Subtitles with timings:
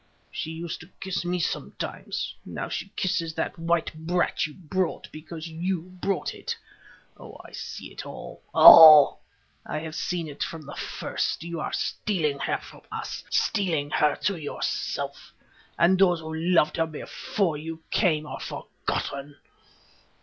[0.31, 5.47] She used to kiss me sometimes; now she kisses that white brat you brought, because
[5.47, 6.57] you brought it.
[7.17, 9.21] Oh, I see it all—all;
[9.63, 14.15] I have seen it from the first; you are stealing her from us, stealing her
[14.23, 15.33] to yourself,
[15.77, 19.35] and those who loved her before you came are forgotten.